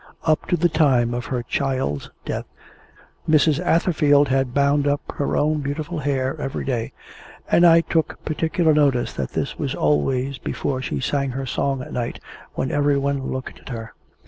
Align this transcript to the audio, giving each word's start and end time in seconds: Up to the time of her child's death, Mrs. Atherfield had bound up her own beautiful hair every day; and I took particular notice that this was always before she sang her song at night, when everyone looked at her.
Up 0.23 0.47
to 0.47 0.57
the 0.57 0.67
time 0.67 1.13
of 1.13 1.25
her 1.27 1.43
child's 1.43 2.09
death, 2.25 2.45
Mrs. 3.29 3.63
Atherfield 3.63 4.29
had 4.29 4.51
bound 4.51 4.87
up 4.87 5.01
her 5.17 5.37
own 5.37 5.59
beautiful 5.59 5.99
hair 5.99 6.35
every 6.41 6.65
day; 6.65 6.91
and 7.51 7.67
I 7.67 7.81
took 7.81 8.17
particular 8.25 8.73
notice 8.73 9.13
that 9.13 9.33
this 9.33 9.59
was 9.59 9.75
always 9.75 10.39
before 10.39 10.81
she 10.81 11.01
sang 11.01 11.29
her 11.37 11.45
song 11.45 11.83
at 11.83 11.93
night, 11.93 12.19
when 12.55 12.71
everyone 12.71 13.31
looked 13.31 13.59
at 13.59 13.69
her. 13.69 13.93